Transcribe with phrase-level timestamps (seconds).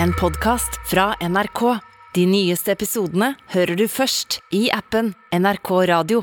[0.00, 1.78] en podkast fra NRK.
[2.14, 6.22] De nyeste episodene hører du først i appen NRK Radio.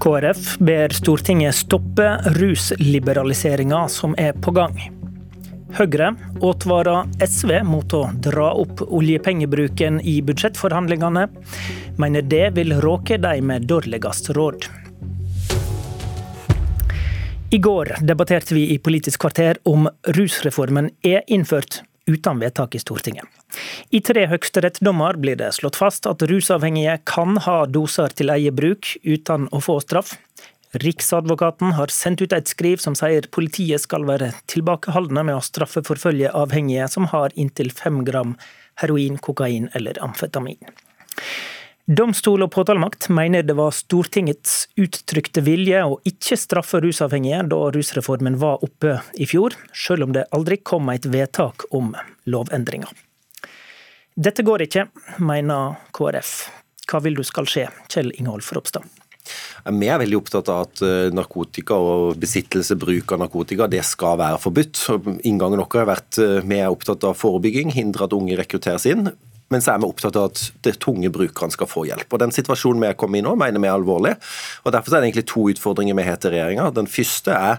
[0.00, 2.06] KrF ber Stortinget stoppe
[2.38, 4.78] rusliberaliseringa som er på gang.
[5.76, 11.28] Høyre advarer SV mot å dra opp oljepengebruken i budsjettforhandlingene,
[12.00, 14.66] mener det vil råke de med dårligst råd.
[17.52, 23.26] I går debatterte vi i Politisk kvarter om rusreformen er innført uten vedtak i Stortinget.
[23.90, 28.92] I tre høyesterettsdommer blir det slått fast at rusavhengige kan ha doser til eget bruk
[29.02, 30.14] uten å få straff.
[30.78, 36.30] Riksadvokaten har sendt ut et skriv som sier politiet skal være tilbakeholdne med å straffeforfølge
[36.30, 38.36] avhengige som har inntil fem gram
[38.78, 40.62] heroin, kokain eller amfetamin.
[41.90, 48.36] Domstol og påtalemakt mener det var Stortingets uttrykte vilje å ikke straffe rusavhengige da rusreformen
[48.38, 51.88] var oppe i fjor, selv om det aldri kom et vedtak om
[52.30, 52.92] lovendringer.
[54.14, 54.84] Dette går ikke,
[55.18, 56.34] mener KrF.
[56.86, 58.86] Hva vil du skal skje, Kjell Ingolf Ropstad?
[59.66, 64.14] Vi er veldig opptatt av at eh, narkotika og besittelse, bruk av narkotika, det skal
[64.22, 64.84] være forbudt.
[65.26, 69.10] Inngangen vår har vært eh, vi er opptatt av forebygging, hindre at unge rekrutteres inn.
[69.50, 72.06] Men så er vi opptatt av at de tunge brukerne skal få hjelp.
[72.12, 74.14] Og Den situasjonen vi er kommet i nå, mener vi er alvorlig.
[74.64, 76.68] Og Derfor er det egentlig to utfordringer vi har til regjeringa.
[76.76, 77.58] Den første er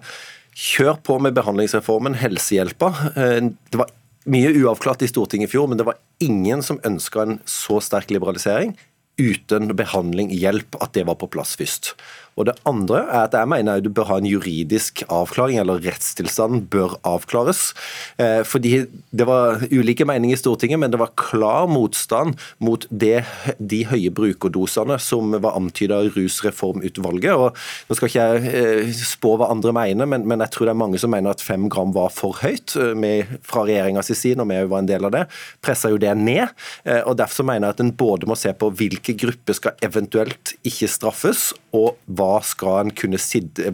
[0.56, 2.94] kjør på med behandlingsreformen, helsehjelpa.
[3.16, 3.92] Eh, det var
[4.32, 8.12] mye uavklart i Stortinget i fjor, men det var ingen som ønska en så sterk
[8.14, 8.76] liberalisering
[9.22, 11.94] uten behandling, hjelp, at det var på plass først.
[12.42, 16.66] Og Det andre er at jeg mener du bør ha en juridisk avklaring, eller rettstilstanden
[16.74, 17.72] bør avklares.
[18.18, 23.26] Eh, fordi Det var ulike meninger i Stortinget, men det var klar motstand mot det,
[23.60, 27.36] de høye brukerdosene som var antyda i Rusreformutvalget.
[27.36, 27.56] Og
[27.90, 30.82] Nå skal ikke jeg eh, spå hva andre mener, men, men, jeg tror det er
[30.82, 32.76] mange som mener at fem gram var for høyt.
[32.80, 33.14] Eh, vi,
[33.46, 35.26] fra regjeringas side, og vi var en del av det,
[35.62, 36.50] pressa jo det ned.
[37.06, 40.90] og Derfor mener jeg at en både må se på hvilke grupper skal eventuelt ikke
[40.90, 43.20] straffes, og hva skal en kunne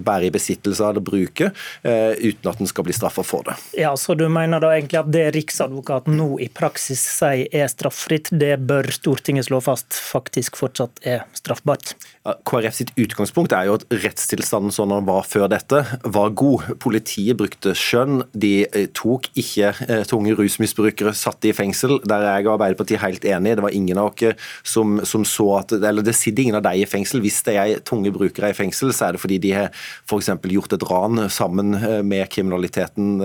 [0.07, 1.51] bære i besittelse eller bruke,
[1.84, 3.57] eh, uten at en skal bli straffa for det.
[3.78, 8.29] Ja, Så du mener da egentlig at det Riksadvokaten nå i praksis sier er straffritt,
[8.31, 11.96] det bør Stortinget slå fast faktisk fortsatt er straffbart?
[12.47, 16.66] KrF sitt utgangspunkt er jo at rettstilstanden sånn den var før dette, var god.
[16.84, 18.22] Politiet brukte skjønn.
[18.35, 22.00] De eh, tok ikke eh, tunge rusmisbrukere, satte i fengsel.
[22.07, 23.56] Der er jeg og Arbeiderpartiet helt enig.
[23.57, 26.84] Det var ingen av oss som, som, så at Eller det sitter ingen av de
[26.84, 27.22] i fengsel.
[27.23, 29.72] Hvis det er tunge brukere i fengsel, så er det fordi de har
[30.06, 30.30] f.eks.
[30.53, 33.18] gjort et ran sammen eh, med kriminaliteten,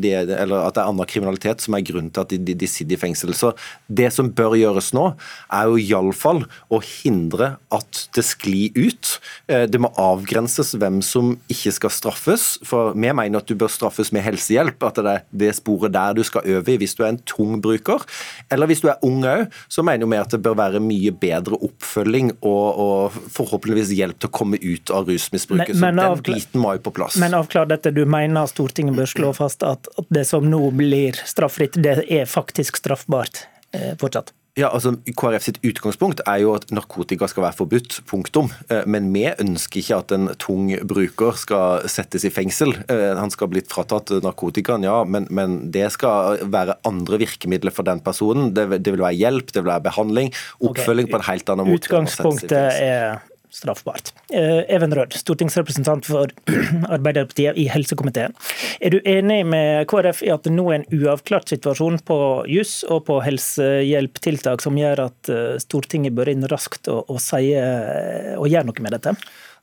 [0.00, 2.68] de, eller at det er annen kriminalitet som er grunnen til at de, de, de
[2.70, 3.34] sitter i fengsel.
[3.36, 3.52] Så
[3.90, 5.10] det som bør gjøres nå,
[5.50, 9.16] er jo iallfall å hindre at det sklir ut.
[9.50, 12.46] Eh, det må avgrenses hvem som ikke skal straffes.
[12.66, 14.82] For vi mener at du bør straffes med helsehjelp.
[14.86, 17.58] At det er det sporet der du skal øve i hvis du er en tung
[17.62, 18.04] bruker.
[18.52, 21.58] Eller hvis du er ung òg, så mener vi at det bør være mye bedre
[21.60, 25.76] oppfølging og, og forhåpentligvis hjelp til å komme ut av rusmisbruket.
[25.76, 27.16] så den biten må jo på plass.
[27.20, 27.92] Men avklar dette.
[27.94, 32.80] Du mener Stortinget bør slå fast at det som nå blir straffritt, det er faktisk
[32.80, 34.34] straffbart eh, fortsatt?
[34.58, 38.50] Ja, altså KrF sitt utgangspunkt er jo at narkotika skal være forbudt, punktum.
[38.68, 42.74] Eh, men vi ønsker ikke at en tung bruker skal settes i fengsel.
[42.90, 47.86] Eh, han skal blitt fratatt narkotikaen, ja, men, men, det skal være andre virkemidler for
[47.86, 48.50] den personen.
[48.56, 51.14] Det, det vil være hjelp, det vil være behandling, oppfølging okay.
[51.14, 51.86] på en helt annen måte.
[51.86, 53.20] Utgangspunktet er
[53.54, 54.12] straffbart.
[54.32, 56.32] Eh, Even Rød, stortingsrepresentant for
[56.96, 58.34] Arbeiderpartiet i helsekomiteen.
[58.80, 62.18] Er du enig med KrF i at det nå er en uavklart situasjon på
[62.50, 67.52] juss og på helsehjelptiltak som gjør at eh, Stortinget bør inn raskt og, og, si,
[67.54, 69.16] og gjøre noe med dette?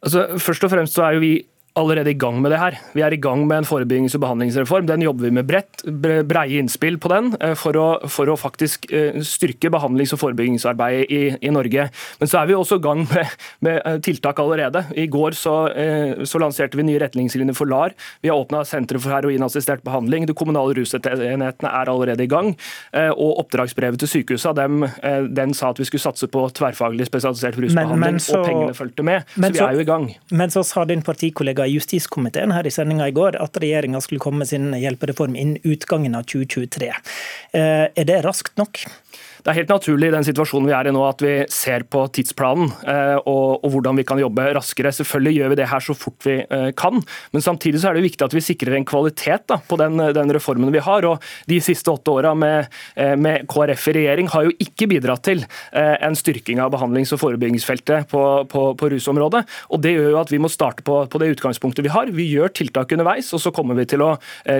[0.06, 1.36] Altså, først og fremst så er jo vi
[1.78, 2.78] allerede i gang med det her.
[2.96, 4.88] Vi er i gang med en forebyggings- og behandlingsreform.
[4.90, 5.84] Den jobber vi med bredt,
[6.28, 11.06] breie innspill på den eh, for å, for å faktisk eh, styrke behandlings- og forebyggingsarbeidet
[11.14, 11.88] i, i, Norge.
[12.20, 13.36] Men så er vi også i gang med,
[13.66, 14.86] med eh, tiltak allerede.
[14.98, 15.56] I går så,
[16.28, 17.94] så, lanserte vi nye retningslinjer for LAR.
[18.24, 20.26] Vi har åpna Senteret for heroinassistert behandling.
[20.28, 22.54] De kommunale rusenhetene er allerede i gang.
[22.94, 24.86] Og oppdragsbrevet til sykehuset dem,
[25.34, 28.76] den sa at vi skulle satse på tverrfaglig spesialisert rusbehandling, men, men så, og pengene
[28.78, 29.28] fulgte med.
[29.36, 30.10] Så vi er jo i gang.
[30.32, 34.44] Men så sa din partikollega justiskomiteen her i sendinga i går at regjeringa skulle komme
[34.44, 36.92] med sin hjelpereform innen utgangen av 2023.
[37.58, 38.84] Eh, er det raskt nok?
[39.48, 42.02] Det er helt naturlig i den situasjonen vi er i nå at vi ser på
[42.12, 42.68] tidsplanen
[43.22, 44.92] og, og hvordan vi kan jobbe raskere.
[44.92, 46.34] Selvfølgelig gjør vi det her så fort vi
[46.76, 47.00] kan,
[47.32, 50.34] men samtidig så er det viktig at vi sikrer en kvalitet da, på den, den,
[50.36, 51.08] reformen vi har.
[51.08, 52.68] og De siste åtte åra med,
[53.16, 58.12] med, KrF i regjering har jo ikke bidratt til en styrking av behandlings- og forebyggingsfeltet
[58.12, 59.46] på, på, på rusområdet.
[59.72, 62.12] og Det gjør jo at vi må starte på, på det utgangspunktet vi har.
[62.12, 64.12] Vi gjør tiltak underveis, og så kommer vi til å,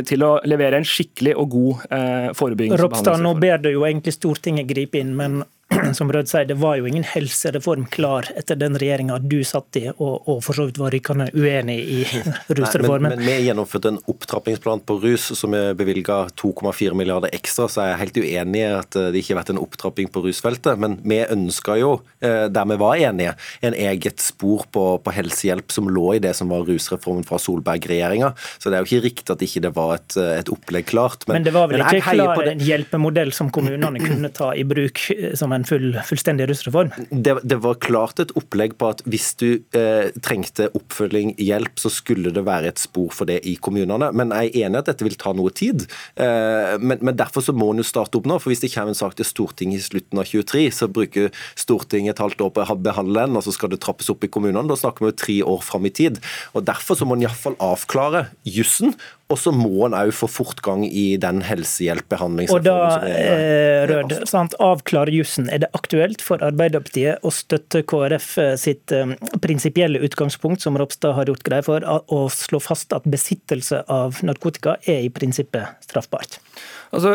[0.08, 2.36] til å levere en skikkelig og god forebyggingsbehandling.
[2.40, 5.42] forebyggings- Ropstad, nå ber det jo egentlig Stortinget gripe inn, men
[5.98, 9.88] som Rød sier, det var jo ingen helsereform klar etter den regjeringa du satt i,
[9.92, 12.00] og, og, for så vidt var rykende uenig i
[12.58, 13.12] rusreformen.
[13.12, 17.84] men, men, vi gjennomførte en opptrappingsplan på rus som vi bevilga 2,4 milliarder ekstra, så
[17.84, 20.80] jeg er helt uenig i at det ikke har vært en opptrapping på rusfeltet.
[20.80, 23.36] Men vi ønska jo, eh, der vi var enige,
[23.66, 28.32] en eget spor på, på helsehjelp som lå i det som var rusreformen fra Solberg-regjeringa.
[28.58, 31.28] Så det er jo ikke riktig at ikke det var et, et opplegg klart.
[31.28, 35.04] Men, men det var vel ikke klar en hjelpemodell som kommunene kunne ta i bruk
[35.16, 36.92] eh, som en full, fullstendig rusreform?
[37.10, 41.92] Det, det, var klart et opplegg på at hvis du eh, trengte oppfølging, hjelp, så
[41.94, 44.12] skulle det være et spor for det i kommunene.
[44.18, 45.88] Men jeg er enig at dette vil ta noe tid.
[46.20, 48.40] Eh, men, men, derfor så må en jo starte opp nå.
[48.42, 52.18] for Hvis det kommer en sak til Stortinget i slutten av 23, så bruker Stortinget
[52.18, 54.68] et halvt år på å behandle den, og så skal det trappes opp i kommunene.
[54.70, 56.22] Da snakker vi jo tre år fram i tid.
[56.54, 58.94] Og Derfor så må en iallfall avklare jussen
[59.28, 62.56] og så må en òg få fortgang i den helsehjelpbehandlingsreformen.
[62.56, 65.50] Og da, eh, Rød, sant, avklare jussen.
[65.52, 71.18] Er det aktuelt for Arbeiderpartiet å støtte KrF eh, sitt eh, prinsipielle utgangspunkt, som Ropstad
[71.18, 76.40] har gjort greie for, å slå fast at besittelse av narkotika er i prinsippet straffbart?
[76.96, 77.12] Altså,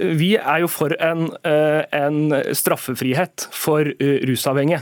[0.00, 2.16] Vi er jo for en, en
[2.56, 4.80] straffefrihet for rusavhengige.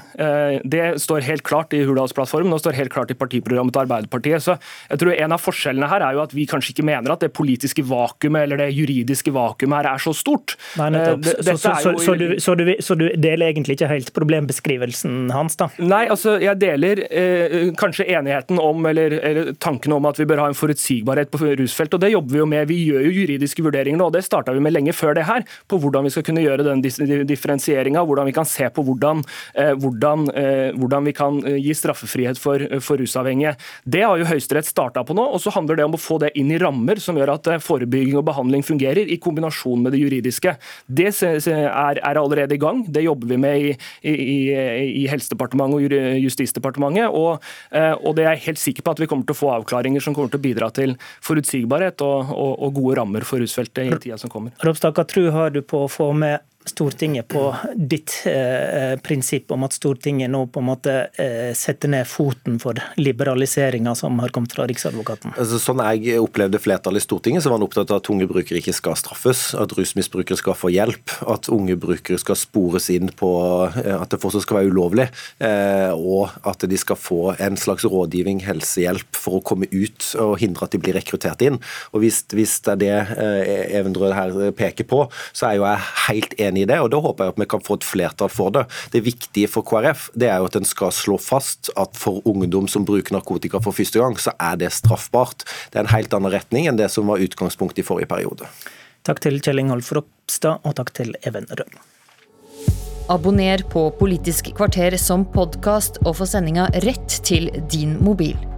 [0.63, 4.45] Det står helt klart i Hurdalsplattformen og står helt klart i partiprogrammet til Arbeiderpartiet.
[4.47, 4.55] Så
[4.89, 7.33] jeg tror En av forskjellene her er jo at vi kanskje ikke mener at det
[7.35, 10.57] politiske vakuumet eller det juridiske vakuumet her er så stort.
[10.79, 15.59] Nei, så, så, så, så, du, du, så, du, deler egentlig ikke helt problembeskrivelsen hans,
[15.61, 15.69] da?
[15.83, 20.45] Nei, altså jeg deler eh, kanskje enigheten om, eller, eller tanken om at vi bør
[20.45, 22.69] ha en forutsigbarhet på rusfeltet, og det jobber vi jo med.
[22.71, 25.45] Vi gjør jo juridiske vurderinger nå og det starta vi med lenge før det her,
[25.71, 29.23] på hvordan vi skal kunne gjøre den differensieringa, hvordan vi kan se på hvordan,
[29.55, 33.55] eh, hvordan, eh, hvordan vi kan eh, gi straffefrihet for, for rusavhengige.
[33.85, 36.33] Det har jo Høyesterett starta på nå, og så handler det om å få det
[36.39, 40.57] inn i rammer som gjør at forebygging og behandling fungerer, i kombinasjon med det juridiske.
[40.87, 43.73] Det er, er allerede i gang, det jobber vi med i,
[44.09, 44.39] i,
[45.03, 47.43] i Helsedepartementet og Justisdepartementet, og,
[47.73, 50.17] og, det er jeg helt sikker på at vi kommer til å få avklaringer som
[50.17, 54.19] kommer til å bidra til forutsigbarhet og, og, og gode rammer for rusfeltet i tida
[54.21, 54.55] som kommer.
[54.65, 57.43] Ropstad, hva tro har du på å få med Stortinget på
[57.75, 62.79] ditt eh, prinsipp om at Stortinget nå på en måte eh, setter ned foten for
[63.01, 65.35] liberaliseringa som har kommet fra Riksadvokaten?
[65.35, 68.61] Altså, sånn jeg opplevde flertallet i Stortinget, så var han opptatt av at unge brukere
[68.63, 73.33] ikke skal straffes, at rusmisbrukere skal få hjelp, at unge brukere skal spores inn på
[73.83, 75.09] eh, at det fortsatt skal være ulovlig,
[75.43, 80.39] eh, og at de skal få en slags rådgivning, helsehjelp, for å komme ut og
[80.43, 81.59] hindre at de blir rekruttert inn.
[81.91, 85.85] Og Hvis, hvis det er det eh, Even her peker på, så er jo jeg
[86.07, 88.31] helt enig enig i det, og da håper jeg at vi kan få et flertall
[88.33, 88.67] for det.
[88.95, 92.69] Det viktige for KrF det er jo at en skal slå fast at for ungdom
[92.71, 95.47] som bruker narkotika for første gang, så er det straffbart.
[95.73, 98.51] Det er en helt annen retning enn det som var utgangspunktet i forrige periode.
[99.03, 101.81] Takk til Kjell Ingolf Ropstad, og takk til Even Rønn.
[103.11, 108.52] Abonner på Politisk kvarter som podkast, og få sendinga rett til din mobil.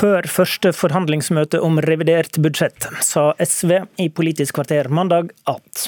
[0.00, 5.82] Før første forhandlingsmøte om revidert budsjett sa SV i Politisk kvarter mandag at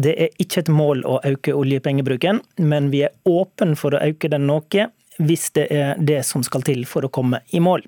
[0.00, 4.30] det er ikke et mål å øke oljepengebruken, men vi er åpne for å øke
[4.32, 4.86] den noe
[5.20, 7.84] hvis det er det som skal til for å komme i mål.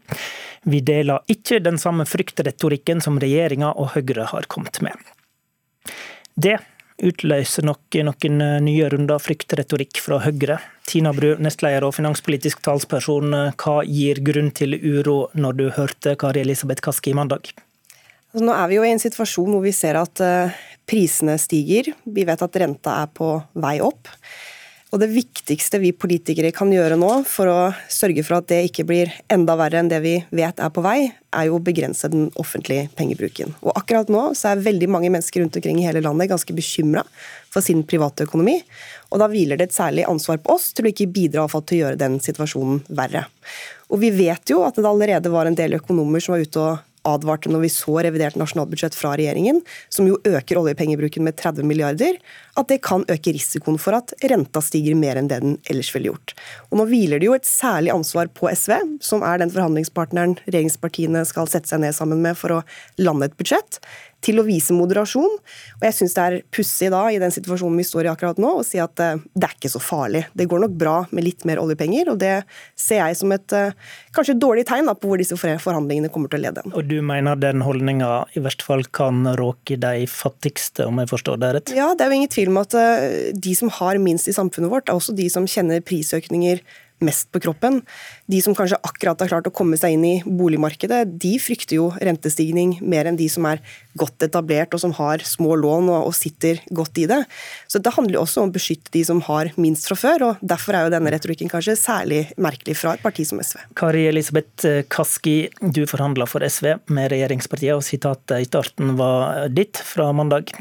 [0.69, 4.93] Vi deler ikke den samme fryktretorikken som regjeringa og Høyre har kommet med.
[6.37, 6.59] Det
[7.03, 10.59] utløser nok noen eh, nye runder fryktretorikk fra Høyre.
[10.89, 16.17] Tina Bru, nestleder og finanspolitisk talsperson, eh, hva gir grunn til uro når du hørte
[16.21, 17.53] Kari Elisabeth Kaski mandag?
[18.33, 21.93] Altså, nå er vi jo i en situasjon hvor vi ser at eh, prisene stiger.
[22.05, 24.11] Vi vet at renta er på vei opp.
[24.93, 28.85] Og det viktigste vi politikere kan gjøre nå for å sørge for at det ikke
[28.85, 32.27] blir enda verre enn det vi vet er på vei, er jo å begrense den
[32.37, 33.55] offentlige pengebruken.
[33.65, 37.07] Og akkurat nå så er veldig mange mennesker rundt omkring i hele landet ganske bekymra
[37.49, 38.59] for sin private økonomi.
[39.09, 41.83] Og da hviler det et særlig ansvar på oss til å ikke bidra til å
[41.87, 43.25] gjøre den situasjonen verre.
[43.89, 46.89] Og vi vet jo at det allerede var en del økonomer som var ute og
[47.09, 49.61] advarte når vi så revidert nasjonalbudsjett fra regjeringen,
[49.93, 52.19] som jo øker oljepengebruken med 30 milliarder,
[52.59, 56.13] at det kan øke risikoen for at renta stiger mer enn det den ellers ville
[56.13, 56.37] gjort.
[56.71, 61.25] Og Nå hviler det jo et særlig ansvar på SV, som er den forhandlingspartneren regjeringspartiene
[61.29, 62.63] skal sette seg ned sammen med for å
[63.01, 63.81] lande et budsjett,
[64.23, 65.37] til å vise moderasjon.
[65.81, 68.55] Og jeg syns det er pussig da, i den situasjonen vi står i akkurat nå,
[68.61, 70.25] å si at uh, det er ikke så farlig.
[70.39, 72.35] Det går nok bra med litt mer oljepenger, og det
[72.79, 73.75] ser jeg som et uh,
[74.15, 76.65] kanskje et dårlig tegn da, på hvor disse forhandlingene kommer til å lede.
[76.73, 81.43] Og du mener den holdninga i hvert fall kan råke de fattigste, om jeg forstår
[81.43, 81.75] det rett?
[81.77, 84.73] Ja, det er jo ingen tvil om at uh, de som har minst i samfunnet
[84.73, 86.63] vårt, er også de som kjenner prisøkninger
[87.05, 87.81] mest på kroppen.
[88.31, 91.91] De som kanskje akkurat har klart å komme seg inn i boligmarkedet, de frykter jo
[92.01, 93.63] rentestigning mer enn de som er
[93.99, 97.21] godt etablert og som har små lån og, og sitter godt i det.
[97.69, 100.45] Så det handler jo også om å beskytte de som har minst fra før, og
[100.45, 103.61] derfor er jo denne retorikken kanskje særlig merkelig fra et parti som SV.
[103.79, 109.81] Kari Elisabeth Kaski, du forhandla for SV med regjeringspartiet, og sitatet i starten var ditt
[109.83, 110.53] fra mandag.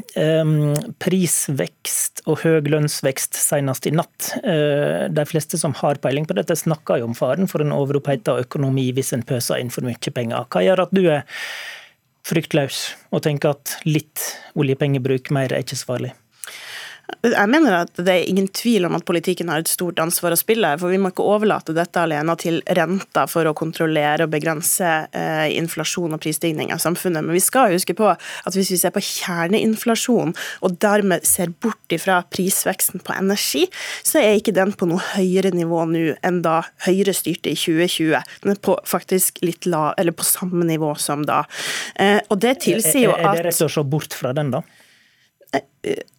[1.02, 4.32] Prisvekst og høy lønnsvekst senest i natt.
[4.42, 8.38] Ehm, de fleste som har peiling på dette, snakker jo om faren for en overoppheta
[8.42, 10.48] økonomi hvis en pøser inn for mye penger.
[10.48, 11.24] Hva gjør at du er
[12.28, 14.22] fryktløs og tenker at litt
[14.58, 16.12] oljepengebruk mer er ikke så farlig?
[17.22, 20.38] Jeg mener at det er ingen tvil om at politikken har et stort ansvar å
[20.38, 20.70] spille.
[20.80, 25.52] For vi må ikke overlate dette alene til renta for å kontrollere og begrense eh,
[25.58, 27.24] inflasjon og prisstigning av samfunnet.
[27.24, 31.94] Men vi skal huske på at hvis vi ser på kjerneinflasjon, og dermed ser bort
[31.94, 33.66] ifra prisveksten på energi,
[34.02, 38.30] så er ikke den på noe høyere nivå nå enn da Høyre styrte i 2020.
[38.42, 41.42] Den er på faktisk litt la, eller på samme nivå som da.
[42.00, 44.62] Eh, og det tilsier jo at Er det rett å se bort fra den, da?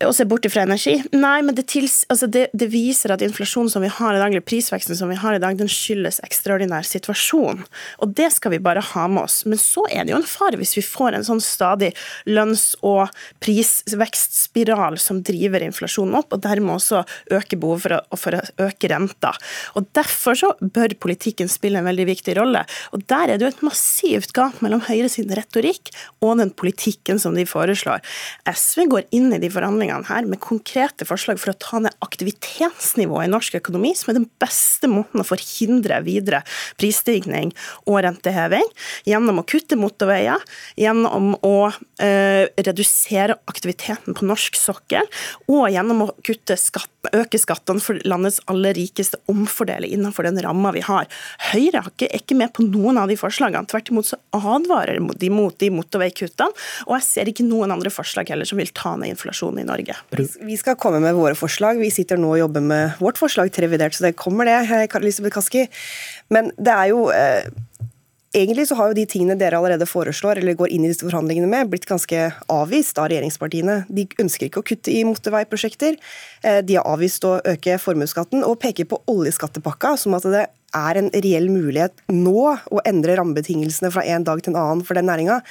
[0.03, 0.97] Å se bort fra energi?
[1.15, 4.33] Nei, men det, tils, altså det, det, viser at inflasjonen som vi har i dag,
[4.33, 7.63] eller prisveksten som vi har i dag, den skyldes ekstraordinær situasjon.
[8.03, 9.43] Og det skal vi bare ha med oss.
[9.47, 11.93] Men så er det jo en fare hvis vi får en sånn stadig
[12.27, 17.87] lønns- og prisvekstspiral som driver inflasjonen opp, og dermed også øker behovet
[18.19, 19.33] for for å øke renta.
[19.77, 22.63] Og Derfor så bør politikken spille en veldig viktig rolle.
[22.95, 25.91] Og Der er det jo et massivt gap mellom Høyre sin retorikk
[26.23, 28.01] og den politikken som de foreslår.
[28.49, 33.27] SV går inn i de forhandlingene her med konkrete forslag for å ta ned aktivitetsnivået
[33.27, 36.43] i norsk økonomi, som er den beste måten å forhindre videre
[36.81, 37.53] prisstigning
[37.87, 38.65] og renteheving,
[39.09, 40.41] gjennom å kutte motorveier,
[40.79, 41.55] gjennom å
[42.01, 45.09] eh, redusere aktiviteten på norsk sokkel,
[45.51, 46.09] og gjennom å
[46.59, 51.09] skatt, øke skattene for landets aller rikeste, omfordele innenfor den ramma vi har.
[51.51, 53.67] Høyre er ikke med på noen av de forslagene.
[53.69, 58.31] Tvert imot så advarer de mot de motorveikuttene, og jeg ser ikke noen andre forslag
[58.31, 59.95] heller som vil ta ned inflasjonen inflasjon i Norge.
[60.45, 61.79] Vi skal komme med våre forslag.
[61.79, 64.87] Vi sitter nå og jobber med vårt forslag til revidert, så det kommer det, eh,
[64.95, 65.67] Elisabeth Kaski.
[66.29, 67.49] Men det er jo eh,
[68.35, 71.45] Egentlig så har jo de tingene dere allerede foreslår eller går inn i disse forhandlingene
[71.45, 73.85] med, blitt ganske avvist av regjeringspartiene.
[73.87, 75.99] De ønsker ikke å kutte i motorveiprosjekter.
[76.41, 80.97] Eh, de har avvist å øke formuesskatten og peker på oljeskattepakka som at det er
[80.97, 85.05] en reell mulighet nå å endre rammebetingelsene fra en dag til en annen for den
[85.05, 85.43] næringa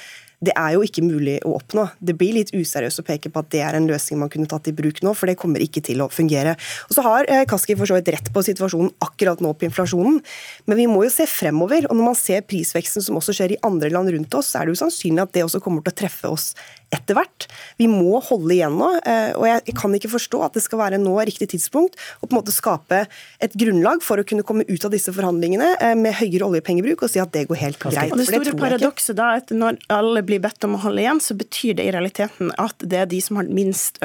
[0.43, 1.85] det er jo ikke mulig å oppnå.
[2.03, 4.67] Det blir litt useriøst å peke på at det er en løsning man kunne tatt
[4.69, 6.55] i bruk nå, for det kommer ikke til å fungere.
[6.89, 10.19] Og Så har eh, Kaski for så vidt rett på situasjonen akkurat nå på inflasjonen,
[10.67, 11.87] men vi må jo se fremover.
[11.89, 14.67] og Når man ser prisveksten som også skjer i andre land rundt oss, så er
[14.67, 16.51] det jo sannsynlig at det også kommer til å treffe oss
[16.93, 17.47] etter hvert.
[17.79, 21.01] Vi må holde igjen nå, eh, og jeg kan ikke forstå at det skal være
[21.01, 23.05] nå riktig tidspunkt å på en måte skape
[23.43, 27.13] et grunnlag for å kunne komme ut av disse forhandlingene eh, med høyere oljepengebruk og
[27.13, 28.11] si at det går helt greit.
[28.11, 31.21] Og det store paradokset da, at når alle blir blir bedt om å holde igjen,
[31.21, 33.99] så betyr det i realiteten at det er de som har minst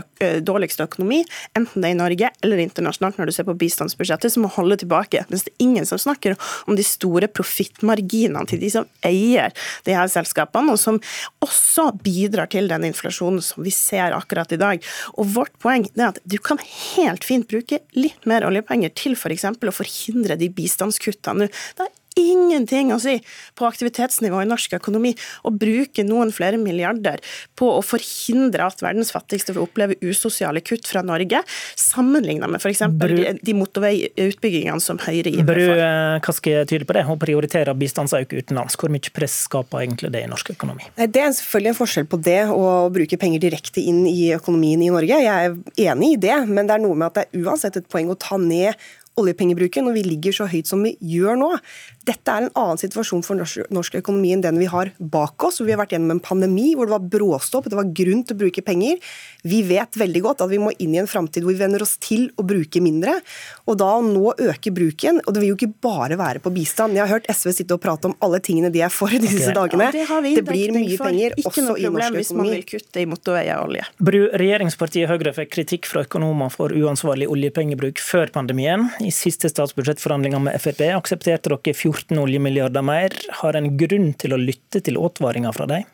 [0.45, 1.23] dårligst økonomi,
[1.57, 4.79] enten det er i Norge eller internasjonalt når du ser på bistandsbudsjettet, som må holde
[4.83, 5.25] tilbake.
[5.33, 6.37] Mens det er ingen som snakker
[6.69, 9.55] om de store profittmarginene til de som eier
[9.87, 11.01] de her selskapene, og som
[11.45, 14.85] også bidrar til den inflasjonen som vi ser akkurat i dag.
[15.19, 19.49] Og vårt poeng er at du kan helt fint bruke litt mer oljepenger til f.eks.
[19.59, 21.53] For å forhindre de bistandskuttene nå.
[21.79, 23.19] Er ingenting å si
[23.59, 25.15] på aktivitetsnivå i norsk økonomi
[25.47, 27.23] å bruke noen flere milliarder
[27.59, 31.43] på å forhindre at verdens fattigste får oppleve usosiale kutt fra Norge,
[31.79, 32.85] sammenlignet med f.eks.
[33.43, 35.47] de motorveiutbyggingene som Høyre gir.
[35.49, 35.67] Bru
[36.25, 38.77] Kaski er tydelig på det, hun prioriterer bistandsøkning utenlands.
[38.79, 40.89] Hvor mye press skaper egentlig det i norsk økonomi?
[40.99, 44.83] Det er selvfølgelig en forskjell på det og å bruke penger direkte inn i økonomien
[44.85, 45.21] i Norge.
[45.25, 47.91] Jeg er enig i det, men det er noe med at det er uansett et
[47.91, 48.75] poeng å ta ned
[49.19, 51.51] oljepengebruken når vi ligger så høyt som vi gjør nå.
[52.09, 55.59] Dette er en annen situasjon for norsk økonomi enn den vi har bak oss.
[55.59, 58.37] hvor Vi har vært gjennom en pandemi hvor det var bråstopp, det var grunn til
[58.37, 58.97] å bruke penger.
[59.49, 61.97] Vi vet veldig godt at vi må inn i en framtid hvor vi venner oss
[62.01, 63.19] til å bruke mindre.
[63.69, 66.97] Og da å nå øke bruken, og det vil jo ikke bare være på bistand.
[66.97, 69.51] Jeg har hørt SV sitte og prate om alle tingene de er for i disse
[69.51, 69.59] okay.
[69.59, 69.91] dagene.
[69.93, 71.11] Ja, det, det, blir mye for.
[71.11, 71.85] penger ikke også i norsk økonomi.
[71.85, 73.87] Ikke noe problem hvis man vil kutte i motorveier og olje.
[74.09, 78.89] Bru, regjeringspartiet Høyre fikk kritikk fra økonomer for uansvarlig oljepengebruk før pandemien.
[79.05, 83.15] I siste statsbudsjettforhandlinger med Frp aksepterte dere 14 oljemilliarder mer.
[83.41, 85.87] Har en grunn til å lytte til advaringer fra dem?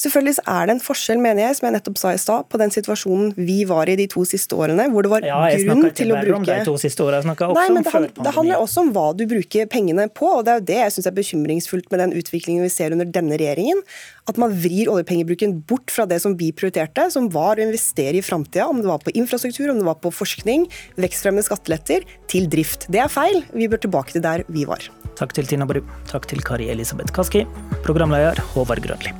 [0.00, 2.72] Selvfølgelig er det en forskjell, mener jeg, som jeg nettopp sa i stad, på den
[2.72, 6.20] situasjonen vi var i de to siste årene, hvor det var Ja, grunn til å
[6.22, 7.20] bruke om de to siste årene.
[7.20, 9.26] jeg snakka også Nei, men om det, før handler, det handler også om hva du
[9.28, 12.64] bruker pengene på, og det er jo det jeg syns er bekymringsfullt med den utviklingen
[12.64, 13.82] vi ser under denne regjeringen.
[14.30, 18.24] At man vrir oljepengebruken bort fra det som vi prioriterte, som var å investere i
[18.24, 20.64] framtida, om det var på infrastruktur, om det var på forskning,
[20.96, 22.88] vekstfremmende skatteletter, til drift.
[22.88, 23.42] Det er feil.
[23.52, 24.86] Vi bør tilbake til der vi var.
[25.20, 25.82] Takk til Tina Bru.
[26.08, 27.44] Takk til Kari Elisabeth Kaski.
[27.84, 29.12] Programleder Håvard Grønli.